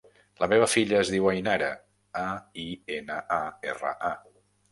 La 0.43 0.47
meva 0.53 0.67
filla 0.75 0.95
es 1.01 1.11
diu 1.15 1.27
Ainara: 1.31 1.67
a, 2.23 2.25
i, 2.65 2.65
ena, 2.97 3.21
a, 3.39 3.41
erra, 3.75 3.95
a. 4.09 4.13